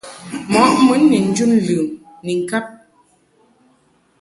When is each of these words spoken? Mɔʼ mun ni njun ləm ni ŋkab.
Mɔʼ 0.51 0.71
mun 0.85 1.01
ni 1.11 1.17
njun 1.29 1.51
ləm 1.65 1.85
ni 2.25 2.33
ŋkab. 2.41 2.65